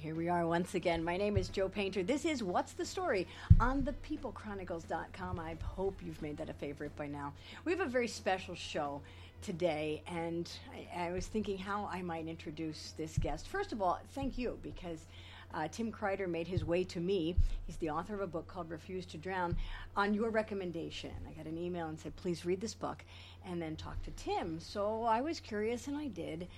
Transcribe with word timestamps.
Here 0.00 0.14
we 0.14 0.30
are 0.30 0.46
once 0.46 0.74
again. 0.74 1.04
My 1.04 1.18
name 1.18 1.36
is 1.36 1.50
Joe 1.50 1.68
Painter. 1.68 2.02
This 2.02 2.24
is 2.24 2.42
What's 2.42 2.72
the 2.72 2.86
Story 2.86 3.26
on 3.60 3.82
thepeoplechronicles.com. 3.82 5.38
I 5.38 5.56
hope 5.62 6.00
you've 6.02 6.22
made 6.22 6.38
that 6.38 6.48
a 6.48 6.54
favorite 6.54 6.96
by 6.96 7.06
now. 7.06 7.34
We 7.66 7.72
have 7.72 7.82
a 7.82 7.86
very 7.86 8.08
special 8.08 8.54
show 8.54 9.02
today, 9.42 10.02
and 10.06 10.50
I, 10.72 11.08
I 11.08 11.12
was 11.12 11.26
thinking 11.26 11.58
how 11.58 11.86
I 11.92 12.00
might 12.00 12.28
introduce 12.28 12.94
this 12.96 13.18
guest. 13.18 13.48
First 13.48 13.72
of 13.72 13.82
all, 13.82 14.00
thank 14.14 14.38
you 14.38 14.58
because 14.62 15.04
uh, 15.52 15.68
Tim 15.70 15.92
Kreider 15.92 16.26
made 16.26 16.48
his 16.48 16.64
way 16.64 16.82
to 16.84 16.98
me. 16.98 17.36
He's 17.66 17.76
the 17.76 17.90
author 17.90 18.14
of 18.14 18.22
a 18.22 18.26
book 18.26 18.48
called 18.48 18.70
Refuse 18.70 19.04
to 19.04 19.18
Drown 19.18 19.54
on 19.96 20.14
your 20.14 20.30
recommendation. 20.30 21.12
I 21.28 21.32
got 21.32 21.44
an 21.44 21.58
email 21.58 21.88
and 21.88 22.00
said, 22.00 22.16
please 22.16 22.46
read 22.46 22.62
this 22.62 22.72
book 22.72 23.04
and 23.44 23.60
then 23.60 23.76
talk 23.76 24.02
to 24.04 24.10
Tim. 24.12 24.60
So 24.60 25.02
I 25.02 25.20
was 25.20 25.40
curious 25.40 25.88
and 25.88 25.96
I 25.98 26.06
did. 26.06 26.48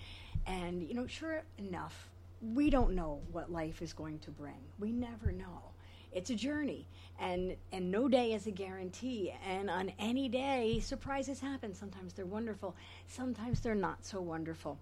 And, 0.47 0.85
you 0.85 0.95
know, 0.95 1.09
sure 1.09 1.43
enough, 1.59 2.09
we 2.43 2.71
don't 2.71 2.95
know 2.95 3.21
what 3.31 3.51
life 3.53 3.83
is 3.83 3.93
going 3.93 4.19
to 4.21 4.31
bring. 4.31 4.59
We 4.79 4.93
never 4.93 5.33
know. 5.33 5.71
It's 6.13 6.29
a 6.29 6.35
journey, 6.35 6.87
and 7.19 7.57
and 7.73 7.91
no 7.91 8.07
day 8.09 8.35
is 8.35 8.47
a 8.47 8.51
guarantee. 8.51 9.33
And 9.49 9.71
on 9.71 9.93
any 9.99 10.29
day, 10.29 10.81
surprises 10.81 11.41
happen. 11.41 11.75
Sometimes 11.75 12.13
they're 12.13 12.27
wonderful. 12.27 12.77
Sometimes 13.07 13.61
they're 13.61 13.75
not 13.75 14.05
so 14.05 14.21
wonderful. 14.21 14.79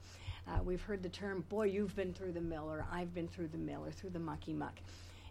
Uh, 0.49 0.63
we've 0.65 0.83
heard 0.83 1.03
the 1.03 1.09
term, 1.09 1.45
"Boy, 1.49 1.67
you've 1.67 1.95
been 1.95 2.13
through 2.13 2.33
the 2.33 2.41
mill," 2.41 2.65
or 2.69 2.85
"I've 2.91 3.15
been 3.15 3.29
through 3.29 3.49
the 3.49 3.59
mill," 3.59 3.85
or 3.85 3.93
"through 3.93 4.11
the 4.11 4.19
mucky 4.19 4.53
muck." 4.53 4.81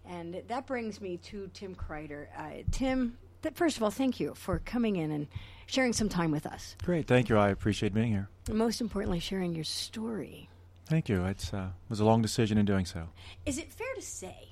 And 0.06 0.42
that 0.48 0.66
brings 0.66 1.02
me 1.02 1.18
to 1.18 1.50
Tim 1.54 1.76
Kreider. 1.76 2.28
Uh, 2.38 2.64
Tim, 2.72 3.18
th- 3.42 3.56
first 3.56 3.76
of 3.76 3.84
all, 3.84 3.92
thank 3.92 4.20
you 4.20 4.34
for 4.36 4.60
coming 4.60 4.96
in 4.96 5.12
and 5.12 5.28
sharing 5.66 5.92
some 5.92 6.08
time 6.08 6.32
with 6.32 6.46
us. 6.46 6.78
Great, 6.84 7.08
thank 7.08 7.28
you. 7.28 7.38
I 7.38 7.50
appreciate 7.50 7.94
being 7.94 8.12
here. 8.12 8.30
Most 8.50 8.80
importantly, 8.80 9.20
sharing 9.20 9.54
your 9.54 9.66
story. 9.66 10.48
Thank 10.90 11.08
you. 11.08 11.24
It's 11.26 11.54
uh, 11.54 11.68
it 11.68 11.90
was 11.90 12.00
a 12.00 12.06
long 12.06 12.24
decision 12.24 12.58
in 12.58 12.66
doing 12.66 12.86
so. 12.86 13.10
Is 13.46 13.60
it 13.60 13.72
fair 13.72 13.94
to 13.94 14.02
say 14.02 14.50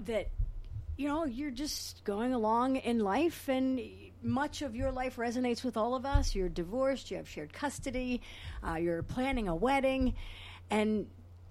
that 0.00 0.28
you 0.98 1.08
know 1.08 1.24
you're 1.24 1.50
just 1.50 2.04
going 2.04 2.34
along 2.34 2.76
in 2.76 2.98
life 2.98 3.48
and 3.48 3.80
much 4.22 4.60
of 4.60 4.76
your 4.76 4.92
life 4.92 5.16
resonates 5.16 5.64
with 5.64 5.78
all 5.78 5.94
of 5.94 6.04
us? 6.04 6.34
You're 6.34 6.50
divorced, 6.50 7.10
you 7.10 7.16
have 7.16 7.26
shared 7.26 7.54
custody, 7.54 8.20
uh, 8.66 8.74
you're 8.74 9.02
planning 9.02 9.48
a 9.48 9.56
wedding, 9.56 10.14
and 10.70 11.06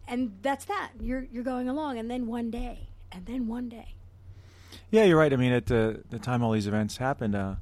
and 0.07 0.37
that's 0.43 0.65
that. 0.65 0.91
You're 0.99 1.25
you're 1.31 1.43
going 1.43 1.67
along, 1.67 1.97
and 1.97 2.09
then 2.09 2.27
one 2.27 2.51
day, 2.51 2.89
and 3.11 3.25
then 3.25 3.47
one 3.47 3.69
day. 3.69 3.95
Yeah, 4.91 5.05
you're 5.05 5.17
right. 5.17 5.33
I 5.33 5.35
mean, 5.35 5.51
at 5.51 5.65
the 5.65 6.03
the 6.11 6.19
time 6.19 6.43
all 6.43 6.51
these 6.51 6.67
events 6.67 6.97
happened, 6.97 7.33
uh, 7.33 7.55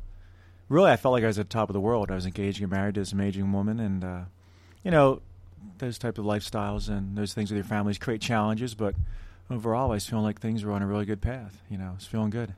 really, 0.67 0.91
I 0.91 0.97
felt 0.97 1.13
like 1.13 1.23
I 1.23 1.27
was 1.27 1.39
at 1.39 1.49
the 1.49 1.53
top 1.53 1.69
of 1.69 1.73
the 1.73 1.79
world. 1.79 2.11
I 2.11 2.15
was 2.15 2.25
engaged 2.25 2.61
and 2.61 2.69
married 2.69 2.95
to 2.95 3.01
this 3.01 3.13
amazing 3.13 3.49
woman, 3.53 3.79
and 3.79 4.03
uh, 4.03 4.21
you 4.83 4.91
know, 4.91 5.21
those 5.77 5.97
type 5.97 6.17
of 6.17 6.25
lifestyles 6.25 6.89
and 6.89 7.17
those 7.17 7.33
things 7.33 7.51
with 7.51 7.57
your 7.57 7.65
families 7.65 7.97
create 7.97 8.21
challenges, 8.21 8.73
but 8.75 8.95
overall, 9.49 9.91
I 9.91 9.95
was 9.95 10.05
feeling 10.07 10.23
like 10.25 10.39
things 10.39 10.63
were 10.63 10.71
on 10.71 10.81
a 10.81 10.87
really 10.87 11.05
good 11.05 11.21
path. 11.21 11.61
You 11.69 11.77
know, 11.77 11.93
it's 11.95 12.05
feeling 12.05 12.29
good. 12.29 12.53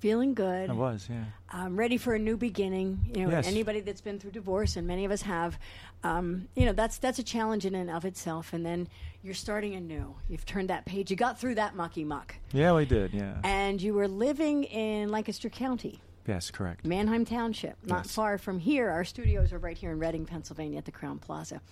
Feeling 0.00 0.34
good. 0.34 0.68
I 0.68 0.74
was, 0.74 1.08
yeah. 1.10 1.24
I'm 1.50 1.76
ready 1.76 1.96
for 1.96 2.14
a 2.14 2.18
new 2.18 2.36
beginning. 2.36 3.10
You 3.14 3.24
know, 3.24 3.30
Yes. 3.30 3.46
anybody 3.46 3.80
that's 3.80 4.02
been 4.02 4.18
through 4.18 4.32
divorce, 4.32 4.76
and 4.76 4.86
many 4.86 5.04
of 5.06 5.10
us 5.10 5.22
have, 5.22 5.58
um, 6.04 6.48
you 6.54 6.66
know, 6.66 6.72
that's 6.74 6.98
that's 6.98 7.18
a 7.18 7.22
challenge 7.22 7.64
in 7.64 7.74
and 7.74 7.90
of 7.90 8.04
itself. 8.04 8.52
And 8.52 8.64
then 8.64 8.88
you're 9.22 9.32
starting 9.34 9.74
anew. 9.74 10.14
You've 10.28 10.44
turned 10.44 10.68
that 10.70 10.84
page. 10.84 11.10
You 11.10 11.16
got 11.16 11.40
through 11.40 11.54
that 11.56 11.74
mucky 11.74 12.04
muck, 12.04 12.34
Yeah, 12.52 12.74
we 12.74 12.84
did. 12.84 13.14
Yeah. 13.14 13.38
and 13.42 13.80
you 13.80 13.94
were 13.94 14.06
living 14.06 14.64
in 14.64 15.08
Lancaster 15.08 15.48
County. 15.48 16.00
yes, 16.26 16.50
correct. 16.50 16.84
Manheim 16.84 17.24
Township, 17.24 17.76
not 17.82 18.04
Yes. 18.04 18.14
far 18.14 18.36
from 18.36 18.58
here. 18.58 18.90
Our 18.90 19.04
studios 19.04 19.50
are 19.52 19.58
right 19.58 19.78
here 19.78 19.92
in 19.92 19.98
Reading, 19.98 20.26
Pennsylvania, 20.26 20.76
at 20.78 20.84
the 20.84 20.92
Crowne 20.92 21.20
Plaza. 21.20 21.62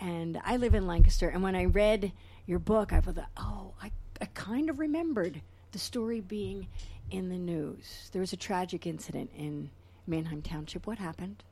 And 0.00 0.40
I 0.44 0.56
live 0.56 0.74
in 0.74 0.86
Lancaster. 0.86 1.28
And 1.28 1.42
when 1.42 1.56
I 1.56 1.64
read 1.64 2.12
your 2.46 2.58
book, 2.58 2.92
I 2.92 3.00
thought, 3.00 3.18
oh, 3.36 3.72
I, 3.82 3.90
I 4.20 4.26
kind 4.26 4.68
of 4.70 4.78
remembered 4.78 5.40
the 5.72 5.78
story 5.78 6.20
being 6.20 6.68
in 7.10 7.28
the 7.28 7.38
news. 7.38 8.10
There 8.12 8.20
was 8.20 8.32
a 8.32 8.36
tragic 8.36 8.86
incident 8.86 9.30
in 9.36 9.70
Manheim 10.06 10.42
Township. 10.42 10.86
What 10.86 10.98
happened? 10.98 11.42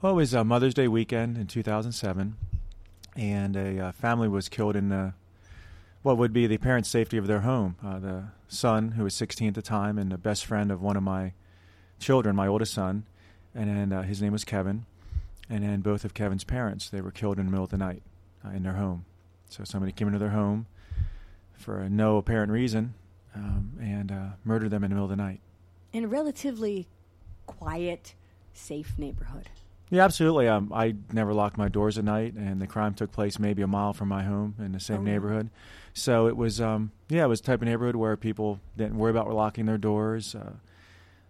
Well, 0.00 0.12
it 0.12 0.16
was 0.16 0.34
uh, 0.34 0.44
Mother's 0.44 0.74
Day 0.74 0.88
weekend 0.88 1.38
in 1.38 1.46
2007, 1.46 2.36
and 3.16 3.56
a 3.56 3.78
uh, 3.86 3.92
family 3.92 4.28
was 4.28 4.48
killed 4.48 4.74
in 4.74 4.90
uh, 4.90 5.12
what 6.02 6.18
would 6.18 6.32
be 6.32 6.46
the 6.46 6.58
parents' 6.58 6.88
safety 6.88 7.16
of 7.16 7.26
their 7.26 7.40
home. 7.40 7.76
Uh, 7.84 7.98
the 7.98 8.24
son, 8.48 8.92
who 8.92 9.04
was 9.04 9.14
16 9.14 9.48
at 9.48 9.54
the 9.54 9.62
time, 9.62 9.98
and 9.98 10.10
the 10.10 10.18
best 10.18 10.44
friend 10.44 10.70
of 10.70 10.82
one 10.82 10.96
of 10.96 11.02
my 11.02 11.32
children, 12.00 12.34
my 12.34 12.48
oldest 12.48 12.74
son, 12.74 13.04
and 13.54 13.70
then 13.70 13.92
uh, 13.92 14.02
his 14.02 14.20
name 14.20 14.32
was 14.32 14.44
Kevin, 14.44 14.86
and 15.52 15.62
then 15.62 15.80
both 15.80 16.04
of 16.04 16.14
Kevin's 16.14 16.44
parents, 16.44 16.88
they 16.88 17.02
were 17.02 17.10
killed 17.10 17.38
in 17.38 17.44
the 17.44 17.50
middle 17.50 17.64
of 17.64 17.70
the 17.70 17.76
night 17.76 18.02
uh, 18.44 18.48
in 18.50 18.62
their 18.62 18.72
home. 18.74 19.04
So 19.50 19.64
somebody 19.64 19.92
came 19.92 20.08
into 20.08 20.18
their 20.18 20.30
home 20.30 20.66
for 21.52 21.88
no 21.90 22.16
apparent 22.16 22.50
reason 22.50 22.94
um, 23.34 23.72
and 23.80 24.10
uh, 24.10 24.26
murdered 24.44 24.70
them 24.70 24.82
in 24.82 24.88
the 24.90 24.94
middle 24.94 25.04
of 25.04 25.10
the 25.10 25.22
night. 25.22 25.40
In 25.92 26.04
a 26.04 26.08
relatively 26.08 26.88
quiet, 27.46 28.14
safe 28.54 28.94
neighborhood. 28.96 29.50
Yeah, 29.90 30.04
absolutely. 30.04 30.48
Um, 30.48 30.72
I 30.74 30.94
never 31.12 31.34
locked 31.34 31.58
my 31.58 31.68
doors 31.68 31.98
at 31.98 32.04
night, 32.04 32.32
and 32.32 32.62
the 32.62 32.66
crime 32.66 32.94
took 32.94 33.12
place 33.12 33.38
maybe 33.38 33.60
a 33.60 33.66
mile 33.66 33.92
from 33.92 34.08
my 34.08 34.22
home 34.22 34.54
in 34.58 34.72
the 34.72 34.80
same 34.80 35.00
Oh, 35.00 35.02
neighborhood. 35.02 35.50
So 35.92 36.28
it 36.28 36.36
was, 36.38 36.62
um, 36.62 36.92
yeah, 37.10 37.24
it 37.24 37.28
was 37.28 37.42
the 37.42 37.48
type 37.48 37.60
of 37.60 37.68
neighborhood 37.68 37.96
where 37.96 38.16
people 38.16 38.58
didn't 38.74 38.96
worry 38.96 39.10
about 39.10 39.30
locking 39.30 39.66
their 39.66 39.76
doors. 39.76 40.34
Uh, 40.34 40.54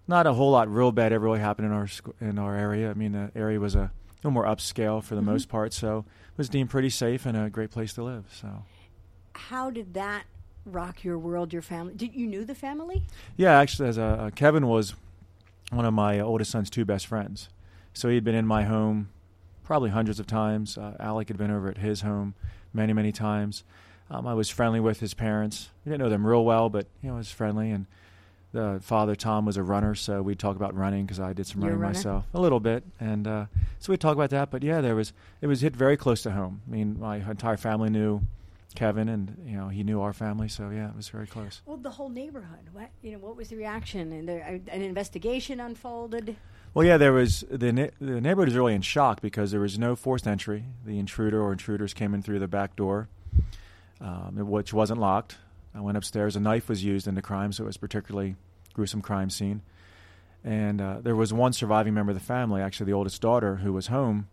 not 0.07 0.29
a 0.29 0.35
whole 0.35 0.53
lot 0.53 0.73
real 0.73 0.93
bad 0.93 1.13
ever 1.13 1.25
really 1.25 1.41
happened 1.41 1.67
in 1.67 1.73
our 1.73 1.89
in 2.21 2.39
our 2.39 2.55
area. 2.57 2.89
I 2.91 2.95
mean, 2.95 3.13
the 3.13 3.33
area 3.35 3.59
was 3.59 3.75
a 3.75 3.91
little 4.23 4.33
more 4.33 4.45
upscale 4.45 5.03
for 5.03 5.15
the 5.15 5.21
Mhm. 5.21 5.27
most 5.27 5.49
part, 5.49 5.73
so 5.73 5.99
it 5.99 6.39
was 6.39 6.49
deemed 6.49 6.71
pretty 6.71 6.91
safe 6.91 7.27
and 7.27 7.37
a 7.37 7.51
great 7.51 7.71
place 7.71 7.93
to 7.95 8.03
live. 8.05 8.27
So 8.33 8.65
How 9.35 9.71
did 9.71 9.95
that 9.95 10.25
rock 10.67 11.03
your 11.05 11.19
world, 11.19 11.53
your 11.53 11.63
family? 11.63 11.95
Did 11.95 12.15
you 12.15 12.27
knew 12.27 12.45
the 12.45 12.55
family? 12.55 13.03
Yeah, 13.37 13.59
actually, 13.59 13.89
as 13.89 13.97
a, 13.99 14.03
uh, 14.05 14.31
Kevin 14.31 14.67
was 14.69 14.95
one 15.71 15.85
of 15.87 15.95
my 15.95 16.21
oldest 16.21 16.51
son's 16.51 16.69
two 16.71 16.85
best 16.85 17.07
friends. 17.07 17.49
So 17.95 18.09
he'd 18.11 18.25
been 18.25 18.35
in 18.35 18.47
my 18.47 18.65
home 18.65 19.09
probably 19.65 19.91
hundreds 19.91 20.21
of 20.21 20.27
times. 20.27 20.77
Uh, 20.79 20.97
Alec 21.01 21.29
had 21.29 21.39
been 21.39 21.51
over 21.51 21.69
at 21.71 21.79
his 21.79 22.03
home 22.03 22.35
many, 22.75 22.93
many 22.93 23.11
times. 23.11 23.65
Um, 24.11 24.27
I 24.27 24.35
was 24.35 24.51
friendly 24.51 24.81
with 24.81 25.01
his 25.01 25.15
parents. 25.15 25.71
We 25.85 25.91
didn't 25.91 26.03
know 26.03 26.11
them 26.11 26.27
real 26.27 26.45
well, 26.45 26.69
but 26.69 26.87
you 27.03 27.09
know, 27.09 27.15
I 27.15 27.19
was 27.19 27.31
friendly. 27.31 27.71
And 27.71 27.87
the 28.53 28.81
father 28.83 29.15
Tom 29.17 29.47
was 29.47 29.57
a 29.57 29.63
runner, 29.63 29.95
so 29.95 30.23
we'd 30.23 30.39
talk 30.39 30.57
about 30.57 30.75
running 30.77 31.05
because 31.07 31.19
I 31.19 31.33
did 31.33 31.47
some 31.47 31.63
running 31.63 31.81
myself 31.81 32.25
a 32.35 32.41
little 32.41 32.61
bit, 32.61 32.85
and 33.01 33.27
uh, 33.27 33.47
so 33.79 33.93
we'd 33.93 34.01
talk 34.01 34.15
about 34.15 34.31
that. 34.31 34.51
But 34.51 34.63
yeah, 34.63 34.81
there 34.81 34.95
was 34.95 35.13
it 35.41 35.47
was 35.47 35.63
hit 35.63 35.75
very 35.75 35.97
close 35.97 36.23
to 36.23 36.31
home. 36.33 36.61
I 36.69 36.71
mean, 36.71 37.01
my 37.01 37.17
entire 37.17 37.57
family 37.57 37.89
knew 37.89 38.21
Kevin, 38.75 39.09
and 39.09 39.43
you 39.47 39.57
know 39.57 39.69
he 39.69 39.83
knew 39.83 40.03
our 40.03 40.13
family, 40.13 40.49
so 40.49 40.71
yeah, 40.71 40.91
it 40.91 40.97
was 40.97 41.09
very 41.09 41.27
close. 41.27 41.63
Well, 41.65 41.79
the 41.79 41.91
whole 41.91 42.11
neighborhood. 42.11 42.69
What 42.73 42.91
you 43.03 43.13
know? 43.13 43.19
What 43.19 43.37
was 43.37 43.49
the 43.49 43.57
reaction? 43.57 44.13
And 44.13 44.29
there, 44.29 44.45
uh, 44.45 44.71
an 44.71 44.83
investigation 44.83 45.59
unfolded. 45.59 46.37
Well, 46.75 46.87
yeah, 46.87 46.97
there 46.97 47.13
was 47.13 47.45
the 47.51 47.73
ne- 47.73 47.91
the 48.01 48.21
neighborhood 48.21 48.49
was 48.49 48.57
really 48.57 48.75
in 48.75 48.83
shock 48.83 49.21
because 49.21 49.51
there 49.51 49.61
was 49.61 49.79
no 49.79 49.97
forced 49.97 50.27
entry. 50.27 50.65
The 50.85 50.99
intruder 50.99 51.41
or 51.41 51.53
intruders 51.53 51.95
came 51.95 52.13
in 52.15 52.23
through 52.23 52.39
the 52.39 52.49
back 52.49 52.77
door, 52.77 53.09
um, 54.01 54.37
which 54.47 54.73
wasn't 54.73 55.01
locked. 55.01 55.37
I 55.75 55.81
went 55.81 55.97
upstairs. 55.97 56.37
A 56.37 56.41
knife 56.41 56.69
was 56.69 56.85
used 56.85 57.07
in 57.09 57.15
the 57.15 57.23
crime, 57.23 57.53
so 57.53 57.65
it 57.65 57.67
was 57.67 57.77
a 57.77 57.81
particularly 57.81 58.37
gruesome 58.75 59.01
crime 59.03 59.31
scene. 59.31 59.63
And 60.45 60.81
uh, 60.81 60.97
there 61.03 61.17
was 61.17 61.33
one 61.33 61.53
surviving 61.53 61.95
member 61.95 62.11
of 62.11 62.19
the 62.19 62.25
family, 62.25 62.61
actually 62.63 62.87
the 62.87 62.93
oldest 62.93 63.21
daughter, 63.23 63.57
who 63.57 63.73
was 63.73 63.87
home. 63.87 64.29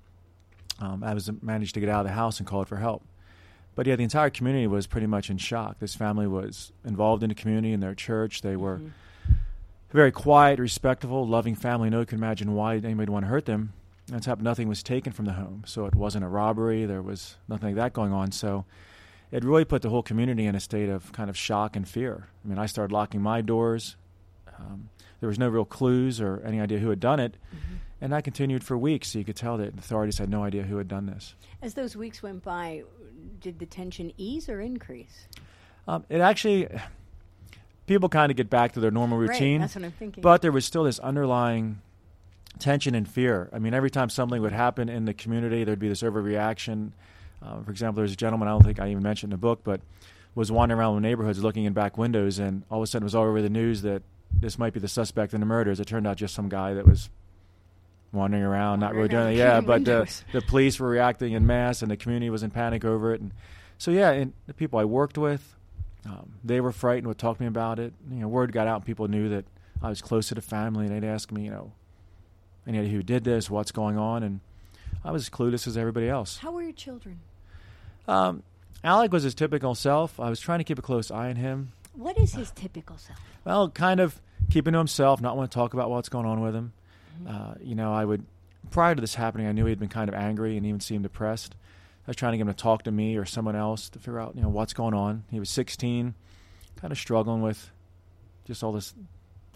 Um, 0.80 1.04
I 1.04 1.14
was 1.14 1.30
managed 1.42 1.74
to 1.76 1.80
get 1.80 1.90
out 1.90 2.02
of 2.02 2.08
the 2.08 2.14
house 2.14 2.40
and 2.40 2.48
called 2.48 2.68
for 2.68 2.78
help. 2.78 3.04
But 3.76 3.86
yeah, 3.86 3.96
the 3.96 4.04
entire 4.04 4.30
community 4.30 4.68
was 4.68 4.88
pretty 4.88 5.08
much 5.08 5.30
in 5.30 5.38
shock. 5.38 5.80
This 5.80 5.96
family 5.96 6.28
was 6.28 6.72
involved 6.84 7.22
in 7.24 7.30
the 7.30 7.36
community 7.36 7.72
in 7.74 7.80
their 7.80 7.96
church. 7.96 8.42
They 8.42 8.56
were 8.56 8.78
Mhm. 8.80 8.92
very 9.92 10.12
quiet, 10.12 10.60
respectable, 10.60 11.28
loving 11.28 11.56
family. 11.56 11.90
No 11.90 11.98
one 11.98 12.06
could 12.06 12.18
imagine 12.18 12.54
why 12.54 12.74
anybody 12.74 12.96
would 12.96 13.10
want 13.10 13.26
to 13.26 13.30
hurt 13.30 13.46
them. 13.46 13.74
On 14.12 14.20
top, 14.20 14.40
nothing 14.40 14.68
was 14.68 14.82
taken 14.82 15.14
from 15.14 15.26
the 15.26 15.34
home, 15.34 15.64
so 15.68 15.86
it 15.86 15.94
wasn't 15.96 16.26
a 16.26 16.28
robbery. 16.28 16.86
There 16.86 17.02
was 17.02 17.38
nothing 17.48 17.70
like 17.70 17.76
that 17.76 17.94
going 17.94 18.12
on. 18.12 18.32
So 18.32 18.66
it 19.32 19.44
really 19.44 19.66
put 19.66 19.82
the 19.82 19.90
whole 19.90 20.04
community 20.04 20.46
in 20.46 20.56
a 20.56 20.60
state 20.60 20.90
of 20.90 21.12
kind 21.12 21.30
of 21.30 21.38
shock 21.38 21.76
and 21.76 21.88
fear. 21.88 22.28
I 22.44 22.48
mean, 22.48 22.58
I 22.58 22.66
started 22.66 22.92
locking 22.94 23.22
my 23.22 23.42
doors. 23.42 23.96
Um, 24.58 24.90
there 25.20 25.28
was 25.30 25.38
no 25.40 25.48
real 25.50 25.66
clues 25.66 26.20
or 26.22 26.42
any 26.46 26.60
idea 26.60 26.80
who 26.80 26.90
had 26.90 27.00
done 27.00 27.20
it, 27.20 27.36
Mhm. 27.54 27.78
and 28.02 28.14
that 28.14 28.24
continued 28.24 28.64
for 28.64 28.78
weeks. 28.78 29.10
So 29.10 29.20
you 29.20 29.26
could 29.26 29.36
tell 29.36 29.58
that 29.58 29.74
the 29.74 29.80
authorities 29.80 30.18
had 30.18 30.30
no 30.30 30.44
idea 30.44 30.64
who 30.64 30.78
had 30.78 30.88
done 30.88 31.06
this. 31.06 31.36
As 31.62 31.74
those 31.74 31.96
weeks 31.96 32.24
went 32.24 32.44
by, 32.44 32.84
did 33.40 33.60
the 33.60 33.66
tension 33.66 34.12
ease 34.18 34.50
or 34.50 34.60
increase? 34.62 35.28
Um, 35.88 36.06
it 36.10 36.22
actually, 36.22 36.68
people 37.88 38.10
kind 38.10 38.32
of 38.32 38.38
get 38.38 38.50
back 38.50 38.74
to 38.74 38.80
their 38.80 38.92
normal 38.92 39.18
Right, 39.20 39.30
routine. 39.30 39.62
that's 39.62 39.76
what 39.76 39.84
I'm 39.86 39.92
thinking. 39.92 40.22
But 40.22 40.42
there 40.42 40.52
was 40.52 40.66
still 40.66 40.84
this 40.86 41.00
underlying 41.00 41.82
tension 42.60 42.96
and 42.96 43.08
fear. 43.08 43.50
I 43.54 43.60
mean, 43.60 43.74
every 43.74 43.90
time 43.90 44.10
something 44.10 44.42
would 44.42 44.52
happen 44.52 44.90
in 44.90 45.06
the 45.06 45.14
community, 45.14 45.64
there'd 45.64 45.80
be 45.80 45.88
this 45.90 46.02
overreaction. 46.04 46.92
Uh, 47.42 47.62
for 47.64 47.72
example, 47.72 48.02
there's 48.02 48.14
a 48.14 48.18
gentleman 48.18 48.48
I 48.48 48.52
don't 48.52 48.64
think 48.64 48.80
I 48.80 48.90
even 48.90 49.04
mentioned 49.04 49.32
in 49.34 49.40
the 49.40 49.42
book, 49.42 49.62
but 49.64 49.82
was 50.36 50.52
wandering 50.52 50.80
around 50.80 50.96
the 50.96 51.02
neighborhoods 51.02 51.44
looking 51.44 51.66
in 51.66 51.74
back 51.74 51.98
windows, 51.98 52.40
and 52.40 52.64
all 52.70 52.80
of 52.80 52.84
a 52.84 52.88
sudden 52.88 53.04
it 53.04 53.08
was 53.08 53.16
all 53.16 53.26
over 53.26 53.42
the 53.42 53.50
news 53.50 53.82
that 53.82 54.04
this 54.32 54.60
might 54.60 54.74
be 54.74 54.80
the 54.80 54.88
suspect 54.88 55.34
in 55.34 55.40
the 55.40 55.46
murders. 55.46 55.80
It 55.80 55.86
turned 55.86 56.06
out 56.06 56.18
just 56.18 56.36
some 56.36 56.50
guy 56.50 56.74
that 56.76 56.86
was 56.86 57.10
wandering 58.12 58.44
around, 58.44 58.80
not 58.80 58.94
really 58.94 59.10
doing 59.10 59.34
it. 59.34 59.38
Yeah, 59.38 59.62
but 59.62 59.86
the, 59.86 60.10
the 60.34 60.42
police 60.42 60.80
were 60.80 60.90
reacting 60.90 61.34
in 61.34 61.46
mass, 61.48 61.82
and 61.82 61.90
the 61.90 61.98
community 61.98 62.30
was 62.30 62.44
in 62.44 62.52
panic 62.52 62.86
over 62.86 63.14
it. 63.14 63.22
And 63.22 63.32
so, 63.78 63.92
yeah, 63.92 64.12
and 64.12 64.34
the 64.48 64.54
people 64.54 64.80
I 64.80 64.86
worked 64.86 65.18
with, 65.18 65.56
Um, 66.06 66.34
they 66.44 66.62
were 66.62 66.72
frightened, 66.72 67.08
would 67.08 67.18
talk 67.18 67.38
to 67.38 67.44
me 67.44 67.48
about 67.48 67.80
it. 67.80 67.94
You 68.10 68.22
know, 68.22 68.28
word 68.28 68.52
got 68.52 68.68
out, 68.68 68.78
and 68.78 68.86
people 68.86 69.08
knew 69.08 69.30
that 69.30 69.46
I 69.82 69.90
was 69.90 70.02
close 70.02 70.28
to 70.30 70.36
the 70.36 70.42
family, 70.42 70.86
and 70.86 70.96
they'd 70.96 71.08
ask 71.08 71.32
me, 71.32 71.46
you 71.46 71.52
know, 71.52 71.72
any 72.68 72.90
who 72.90 73.04
did 73.04 73.24
this, 73.24 73.50
what's 73.50 73.72
going 73.72 73.98
on, 73.98 74.24
and 74.24 74.40
I 75.04 75.12
was 75.12 75.24
as 75.24 75.30
clueless 75.30 75.68
as 75.68 75.78
everybody 75.78 76.08
else. 76.08 76.38
How 76.38 76.52
were 76.52 76.62
your 76.62 76.74
children? 76.74 77.20
Um, 78.08 78.44
Alec 78.84 79.12
was 79.12 79.24
his 79.24 79.36
typical 79.36 79.76
self. 79.76 80.20
I 80.20 80.30
was 80.30 80.40
trying 80.40 80.60
to 80.60 80.64
keep 80.64 80.80
a 80.80 80.82
close 80.82 81.12
eye 81.12 81.30
on 81.30 81.36
him. 81.36 81.74
What 81.94 82.18
is 82.18 82.34
his 82.34 82.52
typical 82.52 82.98
self? 82.98 83.20
Well, 83.44 83.70
kind 83.70 84.00
of 84.00 84.22
keeping 84.50 84.74
to 84.74 84.80
himself, 84.80 85.22
not 85.22 85.36
want 85.36 85.52
to 85.52 85.56
talk 85.56 85.74
about 85.74 85.90
what's 85.90 86.10
going 86.10 86.26
on 86.26 86.42
with 86.42 86.56
him. 86.56 86.74
Mm-hmm. 87.22 87.36
Uh, 87.36 87.54
you 87.62 87.76
know, 87.76 87.94
I 87.94 88.06
would 88.06 88.26
prior 88.72 88.96
to 88.96 89.02
this 89.02 89.16
happening, 89.16 89.48
I 89.48 89.52
knew 89.52 89.66
he'd 89.66 89.80
been 89.80 89.90
kind 89.90 90.10
of 90.10 90.16
angry 90.16 90.58
and 90.58 90.66
even 90.66 90.80
seemed 90.80 91.04
depressed. 91.04 91.56
I 92.08 92.10
was 92.10 92.16
trying 92.16 92.34
to 92.34 92.38
get 92.38 92.42
him 92.44 92.48
to 92.48 92.54
talk 92.54 92.84
to 92.84 92.92
me 92.92 93.18
or 93.18 93.26
someone 93.26 93.56
else 93.56 93.90
to 93.90 94.00
figure 94.00 94.20
out, 94.20 94.36
you 94.36 94.42
know, 94.42 94.50
what's 94.50 94.74
going 94.74 94.94
on. 94.94 95.24
He 95.30 95.40
was 95.40 95.50
16, 95.50 96.14
kind 96.78 96.92
of 96.92 96.98
struggling 96.98 97.42
with 97.42 97.72
just 98.46 98.64
all 98.64 98.72
this, 98.72 98.94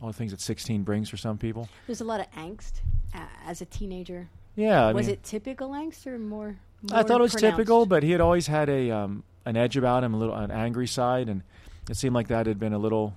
all 0.02 0.08
the 0.08 0.14
things 0.14 0.32
that 0.32 0.42
16 0.42 0.84
brings 0.84 1.10
for 1.10 1.18
some 1.18 1.38
people. 1.38 1.68
There's 1.88 2.02
a 2.02 2.06
lot 2.06 2.20
of 2.20 2.30
angst 2.32 2.82
uh, 3.16 3.26
as 3.46 3.62
a 3.62 3.66
teenager. 3.66 4.30
Yeah, 4.56 4.86
I 4.86 4.94
was 4.94 5.08
mean, 5.08 5.14
it 5.16 5.24
typical 5.24 5.70
angst 5.70 6.06
or 6.06 6.20
more? 6.20 6.58
I 6.92 7.04
thought 7.04 7.20
it 7.20 7.24
was 7.24 7.34
pronounced? 7.34 7.58
typical, 7.58 7.86
but 7.86 8.04
he 8.04 8.12
had 8.12 8.22
always 8.22 8.48
had 8.48 8.70
a 8.70 8.92
um, 8.92 9.24
an 9.46 9.56
edge 9.58 9.78
about 9.78 10.04
him, 10.04 10.14
a 10.14 10.18
little 10.18 10.36
an 10.36 10.52
angry 10.52 10.88
side, 10.88 11.30
and 11.30 11.44
it 11.90 11.96
seemed 11.98 12.16
like 12.16 12.28
that 12.28 12.46
had 12.46 12.60
been 12.60 12.74
a 12.74 12.78
little 12.78 13.16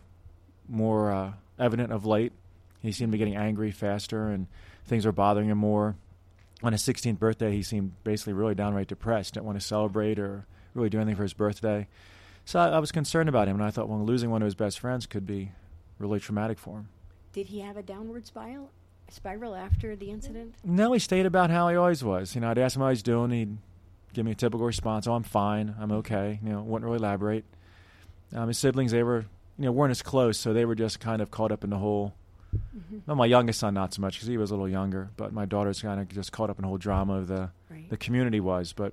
more 0.69 1.11
uh, 1.11 1.33
evident 1.59 1.93
of 1.93 2.07
late. 2.07 2.33
He 2.83 2.93
seemed 2.93 3.11
to 3.11 3.13
be 3.13 3.19
getting 3.19 3.37
angry 3.37 3.71
faster, 3.71 4.29
and 4.29 4.47
things 4.85 5.07
were 5.07 5.13
bothering 5.13 5.49
him 5.49 5.59
more. 5.59 5.97
On 6.63 6.73
his 6.73 6.83
16th 6.83 7.19
birthday, 7.19 7.53
he 7.53 7.63
seemed 7.63 7.93
basically 8.03 8.33
really 8.33 8.55
downright 8.55 8.89
depressed. 8.89 9.35
Didn't 9.35 9.47
want 9.47 9.61
to 9.61 9.67
celebrate 9.67 10.19
or 10.19 10.47
really 10.75 10.89
do 10.89 10.99
anything 10.99 11.17
for 11.17 11.23
his 11.23 11.35
birthday. 11.35 11.87
So 12.45 12.61
I, 12.61 12.69
I 12.69 12.79
was 12.79 12.93
concerned 12.93 13.29
about 13.29 13.49
him, 13.49 13.57
and 13.57 13.65
I 13.65 13.71
thought, 13.71 13.89
well, 13.89 14.03
losing 14.05 14.31
one 14.31 14.43
of 14.43 14.47
his 14.47 14.55
best 14.55 14.79
friends 14.79 15.07
could 15.07 15.27
be 15.27 15.53
really 15.99 16.21
traumatic 16.21 16.59
for 16.59 16.79
him. 16.79 16.89
Did 17.33 17.49
he 17.49 17.61
have 17.61 17.77
a 17.77 17.83
downward 17.83 18.27
spiral? 18.27 18.71
Spiral 19.09 19.55
after 19.55 19.95
the 19.97 20.11
incident? 20.11 20.55
No, 20.65 20.93
he 20.93 20.99
stayed 20.99 21.27
about 21.27 21.51
how 21.51 21.69
he 21.69 21.77
always 21.77 22.03
was. 22.03 22.35
You 22.35 22.41
know, 22.41 22.51
I'd 22.51 22.59
ask 22.59 22.77
him 22.77 22.83
how 22.83 22.89
he's 22.91 23.03
doing. 23.03 23.31
He'd 23.31 23.57
give 24.13 24.25
me 24.25 24.33
a 24.33 24.35
typical 24.35 24.67
response. 24.67 25.07
Oh, 25.07 25.15
I'm 25.15 25.23
fine. 25.23 25.75
I'm 25.81 25.93
okay. 25.93 26.41
You 26.43 26.51
know, 26.51 26.63
wouldn't 26.63 26.85
really 26.85 26.99
elaborate. 26.99 27.45
Um, 28.35 28.49
his 28.49 28.59
siblings, 28.59 28.91
they 28.93 29.03
were, 29.03 29.27
you 29.59 29.65
know, 29.67 29.73
weren't 29.73 29.93
as 29.93 30.03
close, 30.03 30.39
so 30.39 30.53
they 30.53 30.65
were 30.65 30.75
just 30.75 30.99
kind 31.01 31.23
of 31.23 31.31
caught 31.31 31.53
up 31.53 31.63
in 31.65 31.71
the 31.71 31.79
whole. 31.79 32.15
Mm-hmm. 32.57 32.99
Well, 33.07 33.17
my 33.17 33.27
youngest 33.27 33.61
son, 33.61 33.75
not 33.75 33.95
so 33.95 34.01
much 34.03 34.15
because 34.15 34.29
he 34.29 34.37
was 34.39 34.51
a 34.51 34.55
little 34.55 34.69
younger, 34.69 35.11
but 35.17 35.33
my 35.33 35.45
daughter's 35.45 35.83
kind 35.83 36.01
of 36.01 36.09
just 36.09 36.33
caught 36.33 36.51
up 36.51 36.59
in 36.59 36.63
the 36.63 36.69
whole 36.69 36.79
drama 36.79 37.15
of 37.15 37.29
the 37.29 37.51
Right. 37.71 37.89
the 37.91 37.97
community 37.97 38.41
was. 38.41 38.73
But 38.73 38.93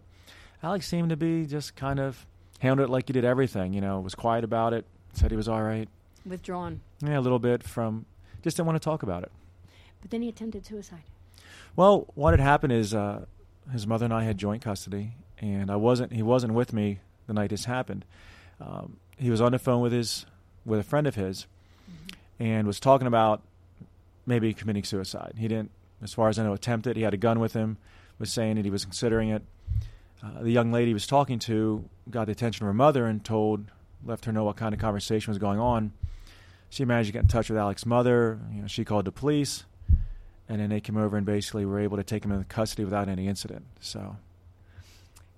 Alec 0.62 0.84
seemed 0.84 1.10
to 1.10 1.18
be 1.18 1.46
just 1.46 1.76
kind 1.76 2.00
of 2.00 2.26
handled 2.60 2.90
it 2.90 2.92
like 2.92 3.08
he 3.08 3.14
did 3.14 3.26
everything. 3.26 3.74
You 3.74 3.82
know, 3.82 4.00
was 4.00 4.16
quiet 4.16 4.44
about 4.44 4.74
it, 4.74 4.86
said 5.14 5.32
he 5.32 5.38
was 5.38 5.48
all 5.48 5.62
right. 5.64 5.88
Withdrawn. 6.26 6.82
Yeah, 7.02 7.18
a 7.18 7.22
little 7.22 7.40
bit 7.40 7.64
from, 7.64 8.06
just 8.44 8.58
didn't 8.58 8.68
want 8.68 8.82
to 8.82 8.86
talk 8.86 9.04
about 9.04 9.24
it. 9.24 9.32
But 10.04 10.12
then 10.12 10.22
he 10.22 10.28
attempted 10.28 10.66
suicide. 10.66 11.04
Well, 11.78 12.12
what 12.14 12.32
had 12.32 12.42
happened 12.42 12.74
is 12.74 12.94
uh, 12.94 13.26
his 13.72 13.88
mother 13.88 14.04
and 14.04 14.14
I 14.14 14.24
had 14.26 14.38
joint 14.38 14.62
custody, 14.62 15.14
and 15.40 15.72
I 15.72 15.78
wasn't. 15.78 16.12
He 16.12 16.22
wasn't 16.22 16.54
with 16.54 16.74
me 16.74 17.00
the 17.26 17.34
night 17.34 17.50
this 17.50 17.66
happened. 17.66 18.04
Um, 18.60 18.98
he 19.18 19.32
was 19.32 19.40
on 19.40 19.54
the 19.54 19.60
phone 19.60 19.82
with 19.82 19.94
his 19.94 20.26
with 20.66 20.80
a 20.80 20.84
friend 20.84 21.08
of 21.08 21.16
his, 21.16 21.48
and 22.38 22.68
was 22.68 22.82
talking 22.82 23.08
about 23.08 23.44
maybe 24.26 24.54
committing 24.54 24.84
suicide. 24.84 25.36
He 25.38 25.48
didn't, 25.48 25.72
as 26.02 26.14
far 26.14 26.28
as 26.28 26.38
I 26.38 26.44
know, 26.44 26.54
attempt 26.54 26.86
it. 26.86 26.98
He 26.98 27.04
had 27.04 27.14
a 27.14 27.18
gun 27.18 27.40
with 27.40 27.54
him. 27.54 27.78
Was 28.20 28.32
saying 28.32 28.58
that 28.58 28.66
he 28.66 28.72
was 28.72 28.84
considering 28.84 29.30
it. 29.30 29.42
Uh, 30.22 30.44
the 30.44 30.52
young 30.52 30.72
lady 30.72 30.88
he 30.88 30.94
was 30.94 31.08
talking 31.08 31.40
to 31.40 31.90
got 32.10 32.26
the 32.26 32.34
attention 32.34 32.66
of 32.66 32.68
her 32.68 32.74
mother 32.74 33.06
and 33.06 33.24
told, 33.24 33.72
left 34.06 34.26
her 34.26 34.32
know 34.32 34.44
what 34.44 34.58
kind 34.58 34.74
of 34.74 34.80
conversation 34.80 35.32
was 35.32 35.40
going 35.40 35.60
on. 35.60 35.94
She 36.70 36.86
managed 36.86 37.08
to 37.08 37.14
get 37.14 37.24
in 37.24 37.28
touch 37.28 37.50
with 37.50 37.58
Alec's 37.58 37.86
mother. 37.86 38.40
You 38.54 38.62
know, 38.62 38.68
she 38.68 38.86
called 38.86 39.06
the 39.06 39.12
police 39.12 39.64
and 40.54 40.62
then 40.62 40.70
they 40.70 40.80
came 40.80 40.96
over 40.98 41.18
and 41.18 41.26
basically 41.26 41.66
were 41.66 41.80
able 41.80 41.98
to 41.98 42.04
take 42.04 42.24
him 42.24 42.32
into 42.32 42.46
custody 42.46 42.84
without 42.86 43.10
any 43.10 43.28
incident. 43.28 43.66
So 43.82 44.16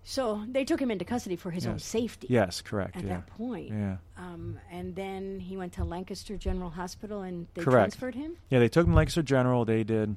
So 0.03 0.43
they 0.47 0.65
took 0.65 0.79
him 0.79 0.91
into 0.91 1.05
custody 1.05 1.35
for 1.35 1.49
his 1.49 1.65
own 1.65 1.79
safety. 1.79 2.27
yes, 2.29 2.61
correct. 2.61 2.95
At 2.97 3.03
yeah, 3.03 3.09
that 3.09 3.27
point. 3.27 3.69
yeah, 3.69 3.97
Um, 4.17 4.59
and 4.71 4.93
then 4.95 5.39
he 5.39 5.57
went 5.57 5.73
to 5.73 5.83
Lancaster 5.83 6.37
General 6.37 6.69
Hospital 6.69 7.21
and 7.23 7.47
they 7.55 7.63
Correct. 7.63 7.93
transferred 7.97 8.13
him? 8.15 8.33
yeah. 8.49 8.59
They 8.59 8.69
took 8.69 8.85
him 8.85 8.91
to 8.91 8.97
Lancaster 8.97 9.23
General. 9.23 9.65
They 9.65 9.83
did, 9.83 10.15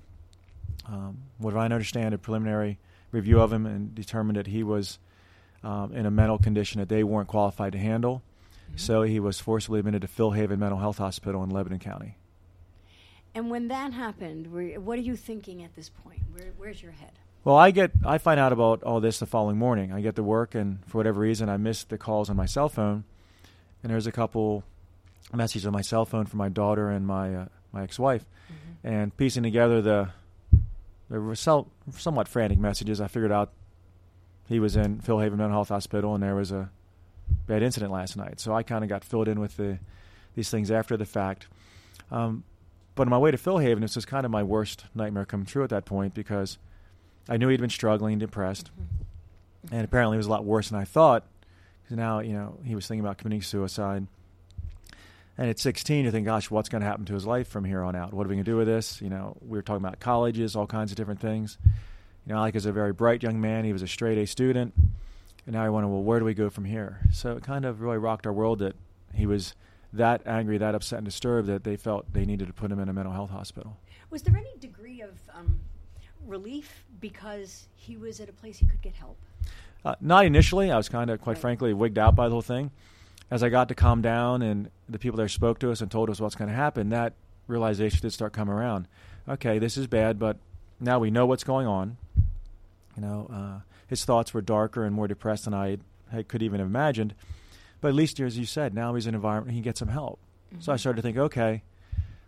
um, 0.86 1.18
what 1.38 1.56
I 1.56 1.64
understand, 1.64 2.12
a 2.14 2.18
preliminary 2.18 2.78
review 3.12 3.40
of 3.40 3.50
him 3.52 3.64
and 3.64 3.94
determined 3.94 4.36
that 4.36 4.46
he 4.48 4.62
was 4.62 4.98
um, 5.64 5.92
in 5.94 6.04
a 6.04 6.10
mental 6.10 6.36
condition 6.38 6.80
that 6.80 6.88
they 6.90 7.02
weren't 7.02 7.28
qualified 7.28 7.72
to 7.72 7.78
handle. 7.78 8.22
Mhm. 8.72 8.78
So 8.80 9.02
he 9.04 9.18
was 9.20 9.40
forcibly 9.40 9.78
admitted 9.80 10.02
to 10.02 10.08
Philhaven 10.08 10.58
Mental 10.58 10.78
Health 10.78 10.98
Hospital 10.98 11.42
in 11.42 11.48
Lebanon 11.50 11.78
County. 11.78 12.17
And 13.34 13.50
when 13.50 13.69
that 13.69 13.92
happened, 13.92 14.52
were, 14.52 14.64
what 14.80 14.98
are 14.98 15.02
you 15.02 15.16
thinking 15.16 15.62
at 15.62 15.75
this 15.76 15.88
point? 15.88 16.20
Where, 16.32 16.52
where's 16.56 16.82
your 16.82 16.92
head? 16.92 17.12
Well, 17.44 17.56
I 17.56 17.70
get 17.70 17.92
I 18.04 18.19
find 18.19 18.38
out 18.38 18.52
about 18.52 18.82
all 18.82 19.00
this 19.00 19.20
the 19.20 19.26
following 19.26 19.56
morning. 19.56 19.92
I 19.92 20.00
get 20.00 20.16
to 20.16 20.22
work, 20.22 20.54
and 20.54 20.84
for 20.86 20.98
whatever 20.98 21.20
reason, 21.20 21.48
I 21.48 21.56
missed 21.56 21.88
the 21.88 21.96
calls 21.96 22.28
on 22.28 22.36
my 22.36 22.46
cell 22.46 22.69
phone. 22.69 23.04
And 23.82 23.92
there's 23.92 24.06
a 24.06 24.12
couple 24.12 24.64
messages 25.32 25.66
on 25.66 25.72
my 25.72 25.82
cell 25.82 26.04
phone 26.04 26.26
from 26.26 26.38
my 26.38 26.48
daughter 26.48 26.90
and 26.90 27.06
my 27.06 27.34
uh, 27.34 27.46
my 27.72 27.84
ex-wife, 27.84 28.25
and 28.82 29.16
piecing 29.16 29.44
together 29.44 29.80
the 29.80 30.08
the 31.08 31.20
were 31.20 31.36
somewhat 31.36 32.28
frantic 32.28 32.58
messages, 32.58 33.00
I 33.00 33.08
figured 33.08 33.32
out 33.32 33.52
he 34.48 34.58
was 34.58 34.76
in 34.76 34.98
Philhaven 34.98 35.36
Mental 35.36 35.50
Health 35.50 35.69
Hospital, 35.69 36.14
and 36.14 36.22
there 36.22 36.34
was 36.34 36.52
a 36.52 36.70
bad 37.46 37.62
incident 37.62 37.92
last 37.92 38.16
night. 38.16 38.40
So 38.40 38.54
I 38.54 38.62
kind 38.62 38.82
of 38.82 38.90
got 38.90 39.04
filled 39.04 39.28
in 39.28 39.40
with 39.40 39.56
the 39.56 39.78
these 40.34 40.50
things 40.50 40.70
after 40.70 40.96
the 40.96 41.06
fact. 41.06 41.46
Um, 42.10 42.44
but 42.98 43.06
on 43.06 43.10
my 43.10 43.18
way 43.18 43.30
to 43.30 43.36
Philhaven, 43.36 43.80
this 43.80 43.94
was 43.94 44.04
kind 44.04 44.24
of 44.26 44.32
my 44.32 44.42
worst 44.42 44.86
nightmare 44.92 45.24
come 45.24 45.44
true 45.44 45.62
at 45.62 45.70
that 45.70 45.84
point 45.84 46.14
because 46.14 46.58
I 47.28 47.36
knew 47.36 47.46
he'd 47.46 47.60
been 47.60 47.70
struggling, 47.70 48.18
depressed, 48.18 48.72
mm-hmm. 48.72 48.82
Mm-hmm. 49.66 49.74
and 49.76 49.84
apparently 49.84 50.16
it 50.16 50.18
was 50.18 50.26
a 50.26 50.30
lot 50.30 50.44
worse 50.44 50.70
than 50.70 50.80
I 50.80 50.84
thought. 50.84 51.24
Because 51.84 51.96
now, 51.96 52.18
you 52.18 52.32
know, 52.32 52.58
he 52.64 52.74
was 52.74 52.88
thinking 52.88 53.04
about 53.04 53.16
committing 53.16 53.40
suicide. 53.40 54.08
And 55.38 55.48
at 55.48 55.60
16, 55.60 56.06
you 56.06 56.10
think, 56.10 56.26
gosh, 56.26 56.50
what's 56.50 56.68
going 56.68 56.80
to 56.80 56.88
happen 56.88 57.04
to 57.04 57.14
his 57.14 57.24
life 57.24 57.46
from 57.46 57.64
here 57.64 57.84
on 57.84 57.94
out? 57.94 58.12
What 58.12 58.26
are 58.26 58.30
we 58.30 58.34
going 58.34 58.44
to 58.44 58.50
do 58.50 58.56
with 58.56 58.66
this? 58.66 59.00
You 59.00 59.10
know, 59.10 59.36
we 59.46 59.56
were 59.56 59.62
talking 59.62 59.84
about 59.84 60.00
colleges, 60.00 60.56
all 60.56 60.66
kinds 60.66 60.90
of 60.90 60.96
different 60.96 61.20
things. 61.20 61.56
You 62.26 62.32
know, 62.32 62.40
Alec 62.40 62.56
is 62.56 62.66
a 62.66 62.72
very 62.72 62.92
bright 62.92 63.22
young 63.22 63.40
man. 63.40 63.64
He 63.64 63.72
was 63.72 63.82
a 63.82 63.86
straight 63.86 64.18
A 64.18 64.26
student. 64.26 64.74
And 65.46 65.54
now 65.54 65.62
I 65.62 65.68
wonder, 65.68 65.88
well, 65.88 66.02
where 66.02 66.18
do 66.18 66.24
we 66.24 66.34
go 66.34 66.50
from 66.50 66.64
here? 66.64 66.98
So 67.12 67.36
it 67.36 67.44
kind 67.44 67.64
of 67.64 67.80
really 67.80 67.98
rocked 67.98 68.26
our 68.26 68.32
world 68.32 68.58
that 68.58 68.74
he 69.14 69.24
was 69.24 69.54
that 69.93 70.23
angry, 70.26 70.59
that 70.59 70.75
upset 70.75 70.99
and 70.99 71.04
disturbed 71.07 71.49
that 71.49 71.64
they 71.64 71.76
felt 71.76 72.12
they 72.12 72.25
needed 72.25 72.47
to 72.47 72.52
put 72.52 72.71
him 72.71 72.78
in 72.78 72.88
a 72.88 72.92
mental 72.92 73.12
health 73.12 73.30
hospital. 73.30 73.76
Was 74.11 74.23
there 74.23 74.37
any 74.37 74.54
degree 74.61 75.00
of 75.00 75.11
um, 75.35 75.61
relief 76.26 76.85
because 77.00 77.68
he 77.76 77.97
was 77.97 78.21
at 78.21 78.28
a 78.28 78.33
place 78.33 78.59
he 78.59 78.66
could 78.66 78.83
get 78.83 78.95
help? 78.95 79.16
Uh, 79.85 79.95
not 80.00 80.25
initially. 80.26 80.71
I 80.71 80.76
was 80.76 80.88
kind 80.88 81.11
of, 81.11 81.21
quite 81.21 81.35
Right. 81.35 81.40
frankly, 81.40 81.73
wigged 81.73 81.99
out 81.99 82.14
by 82.14 82.28
the 82.28 82.33
whole 82.33 82.42
thing. 82.42 82.71
As 83.30 83.42
I 83.42 83.49
got 83.49 83.68
to 83.68 83.75
calm 83.75 84.00
down 84.02 84.42
and 84.42 84.71
the 84.88 84.99
people 84.99 85.16
there 85.18 85.28
spoke 85.28 85.59
to 85.61 85.71
us 85.71 85.80
and 85.80 85.90
told 85.90 86.09
us 86.11 86.21
what's 86.21 86.35
going 86.35 86.49
to 86.49 86.57
happen, 86.57 86.88
that 86.90 87.12
realization 87.47 88.00
did 88.00 88.12
start 88.12 88.33
coming 88.33 88.54
around. 88.54 88.88
Okay, 89.28 89.59
this 89.59 89.76
is 89.76 89.87
bad, 89.87 90.18
but 90.18 90.38
now 90.80 90.99
we 90.99 91.11
know 91.11 91.26
what's 91.26 91.45
going 91.45 91.66
on. 91.66 91.97
You 92.97 93.02
know, 93.02 93.30
uh, 93.33 93.61
his 93.87 94.04
thoughts 94.04 94.33
were 94.35 94.40
darker 94.40 94.85
and 94.85 94.95
more 94.95 95.07
depressed 95.07 95.45
than 95.45 95.54
I, 95.54 95.78
I 96.12 96.23
could 96.23 96.42
even 96.42 96.59
have 96.61 96.68
imagined. 96.68 97.14
But 97.80 97.88
at 97.88 97.94
least, 97.94 98.18
as 98.20 98.37
you 98.38 98.44
said, 98.44 98.75
now 98.75 98.94
he's 98.94 99.06
in 99.06 99.11
an 99.11 99.14
environment 99.16 99.52
he 99.52 99.58
can 99.58 99.64
get 99.64 99.78
some 99.78 99.88
help. 99.88 100.18
So 100.61 100.73
I 100.73 100.76
Mhm. 100.76 100.80
started 100.80 100.97
to 100.97 101.02
think, 101.02 101.16
okay, 101.16 101.62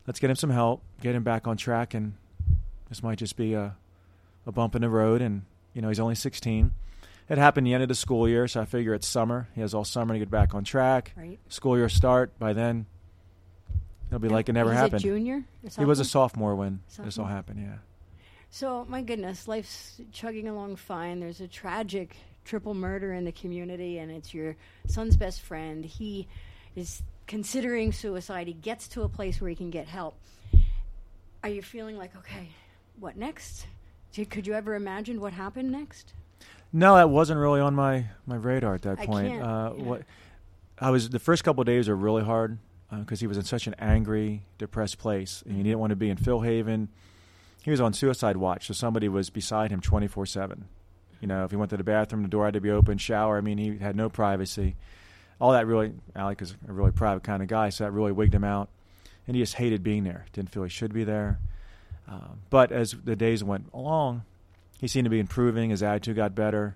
let's 0.07 0.21
get 0.21 0.31
him 0.31 0.37
some 0.37 0.51
help, 0.51 0.83
get 1.01 1.15
him 1.15 1.23
back 1.25 1.47
on 1.49 1.57
track, 1.57 1.95
and 1.95 2.15
this 2.89 3.03
might 3.03 3.19
just 3.19 3.37
be 3.37 3.55
a, 3.55 3.75
a 4.47 4.53
bump 4.53 4.75
in 4.75 4.83
the 4.83 4.89
road. 4.91 5.23
And 5.23 5.43
you 5.75 5.83
know, 5.83 5.89
he's 5.89 6.01
only 6.01 6.15
16. 6.15 6.73
It 7.29 7.39
happened 7.39 7.65
the 7.67 7.75
end 7.75 7.83
of 7.85 7.89
the 7.89 7.95
school 7.95 8.29
year, 8.29 8.49
so 8.49 8.61
I 8.61 8.65
figure 8.65 8.93
it's 8.93 9.07
summer. 9.07 9.49
He 9.55 9.61
has 9.61 9.73
all 9.73 9.85
summer 9.85 10.15
to 10.15 10.19
get 10.19 10.31
back 10.31 10.53
on 10.55 10.65
track. 10.65 11.13
Right. 11.17 11.39
School 11.49 11.77
year 11.77 11.89
start. 11.89 12.37
By 12.41 12.53
then, 12.53 12.87
it'll 14.09 14.19
be 14.19 14.29
like 14.29 14.49
it 14.49 14.53
never 14.53 14.73
happened. 14.73 15.01
A 15.01 15.07
junior? 15.07 15.45
He 15.79 15.85
was 15.85 16.01
a 16.01 16.05
sophomore? 16.05 16.55
sophomore 16.55 16.55
when 16.57 16.81
this 17.05 17.19
all 17.19 17.27
happened. 17.27 17.61
Yeah. 17.61 17.77
So, 18.51 18.85
my 18.89 19.01
goodness, 19.01 19.47
life's 19.47 20.01
chugging 20.11 20.49
along 20.49 20.75
fine. 20.77 21.21
There's 21.21 21.41
a 21.41 21.47
tragic 21.47 22.17
triple 22.45 22.75
murder 22.75 23.13
in 23.13 23.25
the 23.25 23.33
community, 23.33 23.99
and 23.99 24.11
it's 24.11 24.33
your 24.35 24.57
son's 24.87 25.17
best 25.17 25.41
friend. 25.41 25.85
He 25.85 26.29
is 26.75 27.03
considering 27.27 27.93
suicide. 27.93 28.47
He 28.47 28.53
gets 28.53 28.89
to 28.89 29.03
a 29.03 29.09
place 29.09 29.41
where 29.41 29.51
he 29.51 29.57
can 29.57 29.71
get 29.71 29.87
help. 29.87 30.19
Are 31.43 31.49
you 31.49 31.63
feeling 31.63 31.97
like, 31.97 32.17
okay, 32.17 32.49
what 32.99 33.17
next? 33.17 33.67
Did, 34.13 34.31
could 34.31 34.47
you 34.47 34.55
ever 34.55 34.75
imagine 34.75 35.21
what 35.21 35.33
happened 35.33 35.71
next? 35.71 36.13
No, 36.73 36.97
that 36.97 37.11
wasn't 37.11 37.41
really 37.41 37.61
on 37.61 37.75
my, 37.75 38.07
my 38.27 38.37
radar 38.37 38.75
at 38.75 38.83
that 38.83 39.01
I 39.01 39.07
point. 39.07 39.43
Uh, 39.43 39.73
yeah. 39.77 39.83
What 39.83 40.03
I 40.79 40.91
was 40.91 41.11
the 41.11 41.19
first 41.19 41.45
couple 41.45 41.61
of 41.61 41.67
days 41.67 41.89
were 41.89 41.97
really 41.97 42.23
hard 42.23 42.59
because 42.91 43.21
he 43.21 43.27
was 43.27 43.37
in 43.37 43.45
such 43.45 43.67
an 43.67 43.75
angry, 43.79 44.43
depressed 44.59 44.99
place, 44.99 45.43
and 45.47 45.57
he 45.57 45.63
didn't 45.63 45.79
want 45.79 45.91
to 45.91 45.97
be 45.97 46.11
in 46.11 46.17
Philhaven. 46.17 46.89
He 47.63 47.71
was 47.71 47.81
on 47.81 47.93
suicide 47.93 48.37
watch, 48.37 48.67
so 48.67 48.73
somebody 48.75 49.09
was 49.09 49.31
beside 49.31 49.71
him 49.71 49.81
twenty 49.81 50.09
four 50.09 50.27
seven. 50.27 50.67
You 51.21 51.29
know, 51.29 51.45
if 51.45 51.51
he 51.51 51.57
went 51.57 51.71
to 51.71 51.77
the 51.77 51.85
bathroom, 51.85 52.23
the 52.23 52.29
door 52.29 52.47
had 52.47 52.55
to 52.55 52.61
be 52.61 52.71
open. 52.71 52.99
Shower. 52.99 53.37
I 53.37 53.41
mean, 53.41 53.59
he 53.59 53.77
had 53.77 53.97
no 53.97 54.09
privacy. 54.09 54.77
all 55.41 55.53
that 55.53 55.67
really, 55.67 55.93
Alec 56.17 56.43
is 56.43 56.55
a 56.69 56.73
really 56.73 56.93
private 56.93 57.23
kind 57.23 57.43
of 57.43 57.49
guy, 57.49 57.69
so 57.71 57.85
that 57.85 57.91
really 57.91 58.13
wigged 58.13 58.35
him 58.35 58.45
out. 58.45 58.69
And 59.27 59.37
he 59.37 59.43
just 59.43 59.55
hated 59.55 59.83
being 59.83 60.05
there. 60.05 60.27
Didn't 60.33 60.51
feel 60.51 60.63
he 60.63 60.69
should 60.69 60.93
be 60.93 61.05
there. 61.05 61.39
Uh, 62.09 62.33
but 62.49 62.73
as 62.73 62.97
the 63.05 63.15
days 63.15 63.45
went 63.45 63.67
along, 63.73 64.23
he 64.81 64.89
seemed 64.89 65.05
to 65.05 65.11
be 65.11 65.21
improving. 65.21 65.71
His 65.71 65.83
attitude 65.83 66.17
got 66.17 66.35
better. 66.35 66.75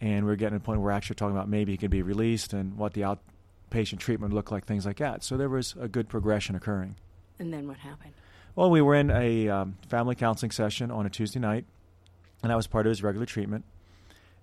And 0.00 0.26
we 0.26 0.32
are 0.32 0.36
getting 0.36 0.58
to 0.58 0.62
the 0.62 0.64
point 0.64 0.80
where 0.80 0.86
we're 0.86 0.96
actually 0.96 1.16
talking 1.16 1.36
about 1.36 1.48
maybe 1.48 1.72
he 1.72 1.78
could 1.78 1.90
be 1.90 2.02
released 2.02 2.52
and 2.52 2.76
what 2.76 2.94
the 2.94 3.02
outpatient 3.02 3.98
treatment 3.98 4.32
would 4.32 4.36
look 4.36 4.50
like, 4.50 4.64
things 4.64 4.84
like 4.84 4.98
that. 4.98 5.22
So 5.22 5.36
there 5.36 5.48
was 5.48 5.74
a 5.80 5.88
good 5.88 6.08
progression 6.08 6.54
occurring. 6.56 6.96
And 7.38 7.52
then 7.52 7.68
what 7.68 7.78
happened? 7.78 8.12
Well, 8.54 8.70
we 8.70 8.80
were 8.80 8.94
in 8.94 9.10
a 9.10 9.48
um, 9.48 9.76
family 9.88 10.14
counseling 10.14 10.50
session 10.50 10.90
on 10.90 11.06
a 11.06 11.10
Tuesday 11.10 11.40
night, 11.40 11.66
and 12.42 12.50
that 12.50 12.56
was 12.56 12.66
part 12.66 12.86
of 12.86 12.90
his 12.90 13.02
regular 13.02 13.26
treatment. 13.26 13.64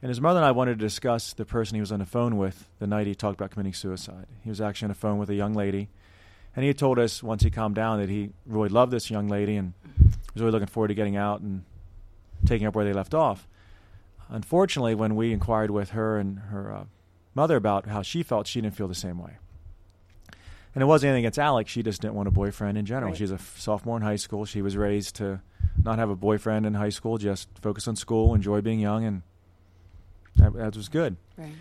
And 0.02 0.10
his 0.10 0.20
mother 0.20 0.40
and 0.40 0.46
I 0.46 0.52
wanted 0.52 0.80
to 0.80 0.86
discuss 0.86 1.32
the 1.32 1.46
person 1.46 1.76
he 1.76 1.82
was 1.82 1.92
on 1.92 2.00
the 2.00 2.06
phone 2.06 2.38
with 2.38 2.68
the 2.80 2.88
night 2.88 3.08
he 3.08 3.16
talked 3.16 3.40
about 3.40 3.52
committing 3.52 3.74
suicide. 3.74 4.26
He 4.44 4.50
was 4.50 4.60
actually 4.60 4.88
on 4.88 4.90
the 4.90 4.96
phone 4.96 5.18
with 5.18 5.30
a 5.30 5.36
young 5.36 5.54
lady, 5.54 5.88
and 6.56 6.64
he 6.64 6.68
had 6.68 6.78
told 6.78 7.00
us 7.00 7.24
once 7.24 7.44
he 7.44 7.50
calmed 7.50 7.76
down 7.76 8.00
that 8.00 8.10
he 8.10 8.32
really 8.46 8.70
loved 8.70 8.92
this 8.92 9.10
young 9.10 9.28
lady 9.28 9.56
and 9.56 9.74
was 10.34 10.42
really 10.42 10.52
looking 10.52 10.68
forward 10.68 10.90
to 10.90 10.94
getting 10.94 11.16
out 11.16 11.40
and 11.40 11.64
taking 12.46 12.68
up 12.68 12.76
where 12.76 12.86
they 12.86 12.94
left 12.94 13.14
off. 13.14 13.48
Unfortunately, 14.30 14.96
when 14.96 15.16
we 15.16 15.32
inquired 15.32 15.72
with 15.72 15.92
her 15.92 16.18
and 16.18 16.40
her 16.40 16.74
uh, 16.74 16.84
mother 17.36 17.56
about 17.56 17.88
how 17.88 18.02
she 18.02 18.24
felt, 18.24 18.48
she 18.48 18.60
didn't 18.62 18.76
feel 18.76 18.88
the 18.88 18.96
same 18.96 19.20
way. 19.20 19.38
And 20.76 20.82
it 20.82 20.86
wasn't 20.86 21.10
anything 21.10 21.26
against 21.26 21.38
Alec. 21.40 21.68
She 21.68 21.84
just 21.84 22.02
didn't 22.02 22.16
want 22.16 22.28
a 22.28 22.32
boyfriend 22.32 22.78
in 22.78 22.86
general. 22.86 23.12
Right. 23.12 23.18
She's 23.18 23.32
a 23.32 23.36
f- 23.36 23.56
sophomore 23.60 23.96
in 23.98 24.02
high 24.04 24.16
school. 24.16 24.44
She 24.46 24.62
was 24.62 24.76
raised 24.76 25.16
to 25.18 25.40
not 25.84 26.00
have 26.00 26.10
a 26.10 26.16
boyfriend 26.16 26.66
in 26.66 26.74
high 26.74 26.90
school, 26.90 27.18
just 27.20 27.48
focus 27.62 27.88
on 27.88 27.96
school, 27.96 28.34
enjoy 28.34 28.62
being 28.62 28.80
young, 28.80 29.04
and 29.06 29.22
that, 30.38 30.54
that 30.54 30.76
was 30.76 30.90
good. 30.90 31.16
Right. 31.38 31.54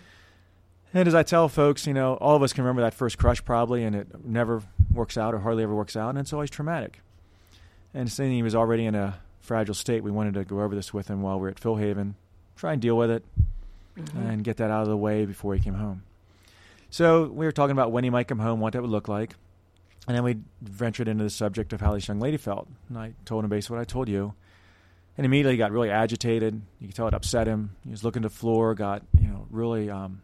And 0.95 1.07
as 1.07 1.15
I 1.15 1.23
tell 1.23 1.47
folks, 1.49 1.85
you 1.87 1.93
know, 1.93 2.15
all 2.15 2.35
of 2.35 2.43
us 2.43 2.53
can 2.53 2.63
remember 2.63 2.81
that 2.83 2.93
first 2.93 3.17
crush 3.17 3.43
probably, 3.43 3.83
and 3.83 3.95
it 3.95 4.25
never 4.25 4.61
works 4.91 5.17
out 5.17 5.33
or 5.33 5.39
hardly 5.39 5.63
ever 5.63 5.73
works 5.75 5.95
out, 5.95 6.09
and 6.09 6.19
it's 6.19 6.33
always 6.33 6.49
traumatic. 6.49 7.01
And 7.93 8.11
seeing 8.11 8.31
he 8.31 8.43
was 8.43 8.55
already 8.55 8.85
in 8.85 8.95
a 8.95 9.19
fragile 9.41 9.75
state, 9.75 10.03
we 10.03 10.11
wanted 10.11 10.33
to 10.35 10.43
go 10.43 10.61
over 10.61 10.73
this 10.75 10.93
with 10.93 11.07
him 11.07 11.21
while 11.21 11.35
we 11.35 11.41
were 11.43 11.49
at 11.49 11.59
Philhaven, 11.59 12.13
try 12.55 12.73
and 12.73 12.81
deal 12.81 12.97
with 12.97 13.11
it, 13.11 13.23
Mhm. 13.97 14.29
and 14.29 14.43
get 14.43 14.57
that 14.57 14.71
out 14.71 14.83
of 14.83 14.87
the 14.87 14.97
way 14.97 15.25
before 15.25 15.53
he 15.53 15.59
came 15.59 15.75
home. 15.75 16.01
So 16.93 17.23
we 17.23 17.47
were 17.47 17.51
talking 17.51 17.71
about 17.71 17.91
when 17.91 18.03
he 18.03 18.11
might 18.11 18.27
come 18.27 18.37
home, 18.37 18.59
what 18.59 18.73
that 18.73 18.81
would 18.83 18.91
look 18.91 19.07
like. 19.07 19.33
And 20.07 20.15
then 20.15 20.23
we 20.23 20.37
ventured 20.61 21.07
into 21.07 21.23
the 21.23 21.31
subject 21.31 21.73
of 21.73 21.81
how 21.81 21.95
this 21.95 22.07
young 22.07 22.19
lady 22.19 22.37
felt. 22.37 22.67
And 22.87 22.99
I 22.99 23.15
told 23.25 23.43
him 23.43 23.49
basically 23.49 23.77
what 23.77 23.81
I 23.81 23.85
told 23.85 24.07
you. 24.07 24.35
And 25.17 25.25
immediately 25.25 25.53
he 25.53 25.57
got 25.57 25.71
really 25.71 25.89
agitated. 25.89 26.61
You 26.79 26.87
could 26.87 26.95
tell 26.95 27.07
it 27.07 27.15
upset 27.15 27.47
him. 27.47 27.75
He 27.83 27.89
was 27.89 28.03
looking 28.03 28.23
at 28.23 28.29
the 28.29 28.37
floor, 28.37 28.75
got, 28.75 29.01
you 29.19 29.27
know, 29.27 29.47
really, 29.49 29.89
um, 29.89 30.21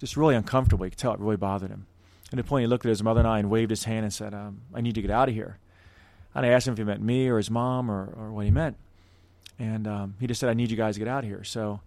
just 0.00 0.16
really 0.16 0.34
uncomfortable. 0.34 0.86
You 0.86 0.90
could 0.92 0.98
tell 0.98 1.12
it 1.12 1.20
really 1.20 1.36
bothered 1.36 1.68
him. 1.68 1.86
And 2.30 2.40
at 2.40 2.46
the 2.46 2.48
point 2.48 2.62
he 2.62 2.66
looked 2.66 2.86
at 2.86 2.88
his 2.88 3.02
mother 3.02 3.20
and 3.20 3.28
I 3.28 3.38
and 3.38 3.50
waved 3.50 3.68
his 3.68 3.84
hand 3.84 4.04
and 4.04 4.14
said, 4.14 4.32
um, 4.32 4.62
I 4.72 4.80
need 4.80 4.94
to 4.94 5.02
get 5.02 5.10
out 5.10 5.28
of 5.28 5.34
here. 5.34 5.58
And 6.34 6.46
I 6.46 6.48
asked 6.48 6.66
him 6.66 6.72
if 6.72 6.78
he 6.78 6.84
meant 6.84 7.02
me 7.02 7.28
or 7.28 7.36
his 7.36 7.50
mom 7.50 7.90
or, 7.90 8.14
or 8.16 8.32
what 8.32 8.46
he 8.46 8.50
meant. 8.50 8.78
And 9.58 9.86
um, 9.86 10.14
he 10.20 10.26
just 10.26 10.40
said, 10.40 10.48
I 10.48 10.54
need 10.54 10.70
you 10.70 10.76
guys 10.78 10.94
to 10.94 11.00
get 11.00 11.08
out 11.08 11.22
of 11.22 11.28
here. 11.28 11.44
So 11.44 11.80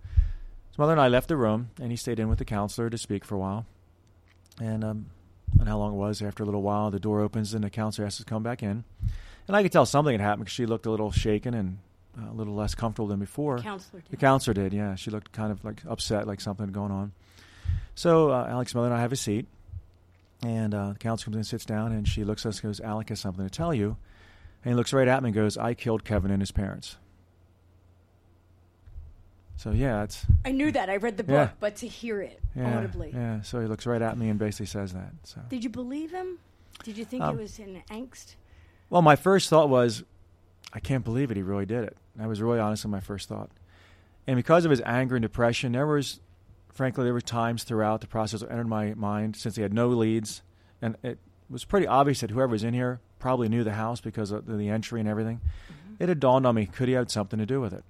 his 0.69 0.77
mother 0.77 0.93
and 0.93 1.01
I 1.01 1.07
left 1.07 1.27
the 1.27 1.37
room, 1.37 1.71
and 1.81 1.91
he 1.91 1.97
stayed 1.97 2.19
in 2.19 2.29
with 2.29 2.39
the 2.39 2.45
counselor 2.45 2.89
to 2.89 2.97
speak 2.97 3.25
for 3.25 3.35
a 3.35 3.39
while. 3.39 3.65
And 4.61 4.83
um, 4.83 5.05
and 5.59 5.67
how 5.67 5.77
long 5.77 5.93
it 5.93 5.97
was 5.97 6.21
after 6.21 6.43
a 6.43 6.45
little 6.45 6.61
while, 6.61 6.91
the 6.91 6.99
door 6.99 7.21
opens 7.21 7.53
and 7.53 7.63
the 7.63 7.69
counselor 7.69 8.05
has 8.05 8.17
to 8.17 8.25
come 8.25 8.43
back 8.43 8.61
in. 8.61 8.83
And 9.47 9.55
I 9.55 9.63
could 9.63 9.71
tell 9.71 9.85
something 9.85 10.11
had 10.11 10.21
happened 10.21 10.45
because 10.45 10.53
she 10.53 10.65
looked 10.65 10.85
a 10.85 10.91
little 10.91 11.11
shaken 11.11 11.53
and 11.53 11.79
uh, 12.17 12.31
a 12.31 12.33
little 12.33 12.53
less 12.53 12.75
comfortable 12.75 13.07
than 13.07 13.19
before. 13.19 13.59
Counselor. 13.59 14.01
The 14.05 14.11
did. 14.11 14.19
counselor 14.19 14.53
did, 14.53 14.73
yeah. 14.73 14.95
She 14.95 15.09
looked 15.09 15.31
kind 15.31 15.51
of 15.51 15.63
like 15.65 15.81
upset, 15.87 16.27
like 16.27 16.41
something 16.41 16.65
had 16.65 16.73
going 16.73 16.91
on. 16.91 17.13
So 17.95 18.29
uh, 18.29 18.47
Alec's 18.49 18.75
mother 18.75 18.87
and 18.87 18.95
I 18.95 19.01
have 19.01 19.11
a 19.11 19.17
seat, 19.17 19.47
and 20.43 20.73
uh, 20.73 20.93
the 20.93 20.99
counselor 20.99 21.25
comes 21.25 21.35
in 21.35 21.39
and 21.39 21.47
sits 21.47 21.65
down, 21.65 21.91
and 21.91 22.07
she 22.07 22.23
looks 22.23 22.45
at 22.45 22.49
us 22.49 22.59
and 22.59 22.69
goes, 22.69 22.79
Alec 22.79 23.09
has 23.09 23.19
something 23.19 23.43
to 23.43 23.49
tell 23.49 23.73
you. 23.73 23.97
And 24.63 24.73
he 24.73 24.75
looks 24.75 24.93
right 24.93 25.07
at 25.07 25.23
me 25.23 25.29
and 25.29 25.35
goes, 25.35 25.57
I 25.57 25.73
killed 25.73 26.05
Kevin 26.05 26.31
and 26.31 26.41
his 26.41 26.51
parents. 26.51 26.97
So, 29.59 29.71
yeah, 29.71 30.03
it's. 30.03 30.25
I 30.45 30.51
knew 30.51 30.71
that. 30.71 30.89
I 30.89 30.95
read 30.95 31.17
the 31.17 31.23
book, 31.23 31.33
Yeah. 31.33 31.49
but 31.59 31.75
to 31.77 31.87
hear 31.87 32.21
it 32.21 32.39
Yeah, 32.55 32.77
audibly. 32.77 33.11
yeah. 33.13 33.41
So 33.41 33.59
he 33.59 33.67
looks 33.67 33.85
right 33.85 34.01
at 34.01 34.17
me 34.17 34.29
and 34.29 34.39
basically 34.39 34.67
says 34.67 34.93
that. 34.93 35.11
So. 35.23 35.41
Did 35.49 35.65
you 35.65 35.69
believe 35.69 36.11
him? 36.11 36.37
Did 36.85 36.97
you 36.97 37.03
think 37.03 37.23
Um, 37.23 37.37
it 37.37 37.41
was 37.41 37.59
in 37.59 37.83
angst? 37.91 38.35
Well, 38.89 39.01
my 39.01 39.17
first 39.17 39.49
thought 39.49 39.67
was, 39.67 40.05
I 40.71 40.79
can't 40.79 41.03
believe 41.03 41.29
it. 41.29 41.35
He 41.35 41.43
really 41.43 41.65
did 41.65 41.83
it. 41.83 41.97
That 42.15 42.29
was 42.29 42.41
really 42.41 42.57
honestly 42.59 42.89
my 42.89 43.01
first 43.01 43.27
thought. 43.27 43.49
And 44.25 44.37
because 44.37 44.63
of 44.63 44.71
his 44.71 44.79
anger 44.85 45.17
and 45.17 45.23
depression, 45.23 45.73
there 45.73 45.85
was, 45.85 46.21
frankly, 46.71 47.03
there 47.03 47.13
were 47.13 47.19
times 47.19 47.65
throughout 47.65 47.99
the 47.99 48.07
process 48.07 48.39
that 48.39 48.49
entered 48.49 48.67
my 48.69 48.93
mind 48.93 49.35
since 49.35 49.57
he 49.57 49.61
had 49.61 49.73
no 49.73 49.89
leads, 49.89 50.41
and 50.81 50.95
it 51.03 51.19
was 51.49 51.65
pretty 51.65 51.85
obvious 51.85 52.21
that 52.21 52.29
whoever 52.31 52.51
was 52.51 52.63
in 52.63 52.73
here 52.73 53.01
probably 53.19 53.49
knew 53.49 53.65
the 53.65 53.73
house 53.73 53.99
because 53.99 54.31
of 54.31 54.45
the 54.45 54.69
entry 54.69 55.01
and 55.01 55.09
everything. 55.09 55.41
Mm-hmm. 55.41 56.01
It 56.03 56.07
had 56.07 56.21
dawned 56.21 56.47
on 56.47 56.55
me: 56.55 56.65
could 56.65 56.87
he 56.87 56.93
have 56.93 57.11
something 57.11 57.39
to 57.39 57.45
do 57.45 57.59
with 57.59 57.73
it? 57.73 57.83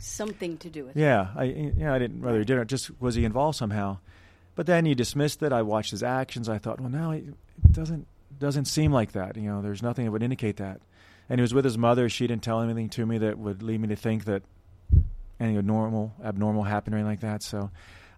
Something 0.00 0.56
to 0.58 0.70
do 0.70 0.84
with 0.86 0.96
it. 0.96 1.00
Yeah, 1.00 1.28
I 1.36 1.44
yeah 1.76 1.94
I 1.94 1.98
didn't 1.98 2.22
whether 2.22 2.38
he 2.38 2.44
did 2.44 2.58
or 2.58 2.64
just 2.64 2.90
was 3.00 3.14
he 3.14 3.24
involved 3.24 3.56
somehow. 3.56 3.98
But 4.54 4.66
then 4.66 4.84
he 4.84 4.94
dismissed 4.94 5.42
it. 5.42 5.52
I 5.52 5.62
watched 5.62 5.90
his 5.90 6.02
actions. 6.02 6.48
I 6.48 6.58
thought, 6.58 6.80
well, 6.80 6.90
no, 6.90 7.12
it 7.12 7.24
doesn't 7.70 8.06
doesn't 8.38 8.66
seem 8.66 8.92
like 8.92 9.12
that. 9.12 9.36
You 9.36 9.50
know, 9.50 9.62
there's 9.62 9.82
nothing 9.82 10.04
that 10.04 10.10
would 10.10 10.22
indicate 10.22 10.56
that. 10.56 10.80
And 11.28 11.38
he 11.38 11.42
was 11.42 11.54
with 11.54 11.64
his 11.64 11.78
mother. 11.78 12.08
She 12.08 12.26
didn't 12.26 12.42
tell 12.42 12.60
anything 12.60 12.88
to 12.90 13.06
me 13.06 13.18
that 13.18 13.38
would 13.38 13.62
lead 13.62 13.80
me 13.80 13.88
to 13.88 13.96
think 13.96 14.24
that 14.24 14.42
anything 15.38 15.64
normal, 15.66 16.12
abnormal 16.24 16.64
happened 16.64 16.94
or 16.94 16.98
anything 16.98 17.12
like 17.12 17.20
that. 17.20 17.42
So 17.42 17.70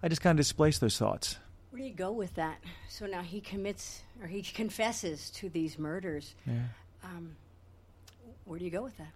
I 0.02 0.08
just 0.08 0.22
kind 0.22 0.38
of 0.38 0.42
displaced 0.42 0.80
those 0.80 0.96
thoughts. 0.96 1.36
Where 1.70 1.80
do 1.80 1.86
you 1.86 1.94
go 1.94 2.12
with 2.12 2.34
that? 2.34 2.58
So 2.88 3.06
now 3.06 3.22
he 3.22 3.40
commits 3.40 4.02
or 4.20 4.26
he 4.26 4.42
confesses 4.42 5.30
to 5.30 5.48
these 5.48 5.78
murders. 5.78 6.34
Yeah. 6.46 6.54
Um, 7.04 7.36
where 8.44 8.58
do 8.58 8.64
you 8.64 8.70
go 8.70 8.82
with 8.82 8.96
that? 8.98 9.12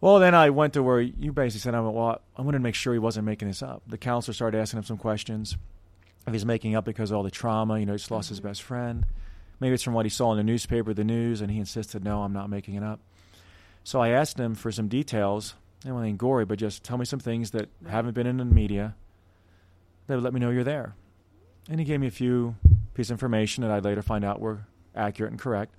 Well, 0.00 0.18
then 0.18 0.34
I 0.34 0.50
went 0.50 0.72
to 0.74 0.82
where 0.82 1.00
you 1.00 1.32
basically 1.32 1.60
said, 1.60 1.74
I 1.74 1.80
went, 1.80 1.94
well, 1.94 2.20
I 2.36 2.42
wanted 2.42 2.58
to 2.58 2.62
make 2.62 2.74
sure 2.74 2.92
he 2.94 2.98
wasn't 2.98 3.26
making 3.26 3.48
this 3.48 3.62
up. 3.62 3.82
The 3.86 3.98
counselor 3.98 4.32
started 4.32 4.58
asking 4.58 4.78
him 4.78 4.84
some 4.84 4.96
questions. 4.96 5.56
If 6.26 6.32
he's 6.32 6.46
making 6.46 6.74
up 6.74 6.84
because 6.84 7.10
of 7.10 7.18
all 7.18 7.22
the 7.22 7.30
trauma, 7.30 7.78
you 7.78 7.84
know, 7.86 7.92
he 7.92 7.98
just 7.98 8.10
lost 8.10 8.28
his 8.30 8.40
Mhm. 8.40 8.44
best 8.44 8.62
friend. 8.62 9.06
Maybe 9.58 9.74
it's 9.74 9.82
from 9.82 9.92
what 9.92 10.06
he 10.06 10.10
saw 10.10 10.30
in 10.32 10.38
the 10.38 10.42
newspaper, 10.44 10.94
the 10.94 11.04
news, 11.04 11.42
and 11.42 11.50
he 11.50 11.58
insisted, 11.58 12.02
no, 12.02 12.22
I'm 12.22 12.32
not 12.32 12.48
making 12.48 12.74
it 12.74 12.82
up. 12.82 13.00
So 13.84 14.00
I 14.00 14.08
asked 14.08 14.38
him 14.38 14.54
for 14.54 14.72
some 14.72 14.88
details. 14.88 15.54
I 15.84 15.88
don't 15.88 15.94
want 15.96 16.04
anything 16.04 16.16
gory, 16.18 16.44
but 16.46 16.58
just 16.58 16.82
tell 16.82 16.96
me 16.96 17.04
some 17.04 17.20
things 17.20 17.50
that 17.50 17.68
Right. 17.82 17.90
haven't 17.90 18.14
been 18.14 18.26
in 18.26 18.38
the 18.38 18.44
media 18.44 18.94
that 20.06 20.14
would 20.14 20.24
let 20.24 20.32
me 20.32 20.40
know 20.40 20.50
you're 20.50 20.64
there. 20.64 20.94
And 21.68 21.78
he 21.78 21.84
gave 21.84 22.00
me 22.00 22.06
a 22.06 22.10
few 22.10 22.56
pieces 22.94 23.10
of 23.10 23.14
information 23.16 23.62
that 23.62 23.70
I'd 23.70 23.84
later 23.84 24.02
find 24.02 24.24
out 24.24 24.40
were 24.40 24.60
accurate 24.94 25.30
and 25.30 25.40
correct. 25.40 25.74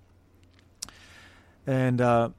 And 1.67 2.01
uh, 2.01 2.29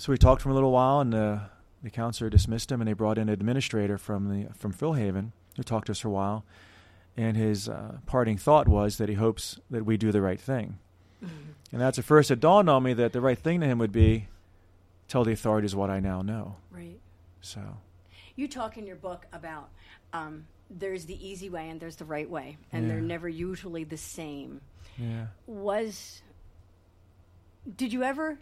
so 0.00 0.12
we 0.12 0.18
talked 0.18 0.42
for 0.42 0.48
a 0.48 0.54
little 0.54 0.72
while, 0.72 1.00
and 1.00 1.14
uh, 1.14 1.38
the 1.82 1.90
counselor 1.90 2.30
dismissed 2.30 2.72
him, 2.72 2.80
and 2.80 2.88
they 2.88 2.94
brought 2.94 3.18
in 3.18 3.28
an 3.28 3.32
administrator 3.34 3.98
from 3.98 4.28
the 4.28 4.52
from 4.54 4.72
Philhaven 4.72 5.32
who 5.56 5.62
talked 5.62 5.86
to 5.86 5.92
us 5.92 6.00
for 6.00 6.08
a 6.08 6.12
while. 6.12 6.44
And 7.16 7.36
his 7.36 7.68
uh, 7.68 7.98
parting 8.06 8.38
thought 8.38 8.68
was 8.68 8.96
that 8.98 9.08
he 9.08 9.16
hopes 9.16 9.58
that 9.70 9.84
we 9.84 9.96
do 9.96 10.10
the 10.12 10.22
right 10.22 10.40
thing. 10.40 10.78
And 11.20 11.80
that's 11.80 11.98
at 11.98 12.04
first 12.04 12.30
it 12.30 12.40
dawned 12.40 12.70
on 12.70 12.82
me 12.82 12.94
that 12.94 13.12
the 13.12 13.20
right 13.20 13.38
thing 13.38 13.60
to 13.60 13.66
him 13.66 13.78
would 13.78 13.92
be 13.92 14.28
tell 15.06 15.22
the 15.22 15.32
authorities 15.32 15.74
what 15.76 15.90
I 15.90 16.00
now 16.00 16.22
know. 16.22 16.56
Right. 16.70 16.98
So 17.42 17.60
You 18.36 18.48
talk 18.48 18.78
in 18.78 18.86
your 18.86 18.96
book 18.96 19.26
about 19.32 19.68
um, 20.14 20.46
there's 20.70 21.04
the 21.04 21.26
easy 21.26 21.50
way 21.50 21.68
and 21.68 21.78
there's 21.78 21.96
the 21.96 22.04
right 22.06 22.28
way, 22.28 22.56
and 22.72 22.88
they're 22.88 23.00
never 23.00 23.28
usually 23.28 23.84
the 23.84 23.98
same. 23.98 24.62
yeah. 24.96 25.26
Was 25.46 26.22
did 27.76 27.92
you 27.92 28.02
ever 28.02 28.38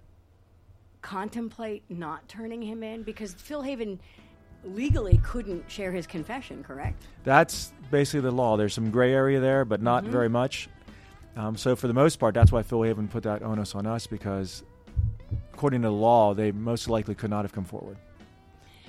contemplate 1.02 1.82
not 1.88 2.26
turning 2.28 2.62
him 2.62 2.82
in 2.82 3.02
because 3.02 3.34
Philhaven 3.34 3.98
legally 4.64 5.18
couldn't 5.24 5.70
share 5.70 5.92
his 5.92 6.06
confession, 6.06 6.62
correct? 6.64 7.06
That's 7.24 7.72
basically 7.90 8.20
the 8.20 8.32
law. 8.32 8.56
There's 8.56 8.74
some 8.74 8.90
gray 8.90 9.12
area 9.12 9.40
there, 9.40 9.64
but 9.64 9.80
not 9.80 10.04
Mhm. 10.04 10.08
very 10.08 10.28
much. 10.28 10.68
Um, 11.36 11.56
so 11.56 11.76
for 11.76 11.86
the 11.86 11.94
most 11.94 12.16
part, 12.18 12.34
that's 12.34 12.50
why 12.50 12.62
Philhaven 12.62 13.08
put 13.08 13.22
that 13.22 13.42
onus 13.42 13.74
on 13.74 13.86
us 13.86 14.06
because, 14.06 14.64
according 15.54 15.82
to 15.82 15.88
the 15.88 15.92
law, 15.94 16.34
they 16.34 16.50
most 16.50 16.88
likely 16.88 17.14
could 17.14 17.30
not 17.30 17.44
have 17.44 17.52
come 17.52 17.64
forward. 17.64 17.96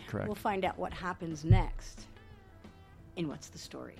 Correct. 0.07 0.27
We'll 0.27 0.35
find 0.35 0.65
out 0.65 0.77
what 0.79 0.91
happens 0.91 1.45
next 1.45 2.07
in 3.15 3.27
What's 3.27 3.49
the 3.49 3.59
Story. 3.59 3.97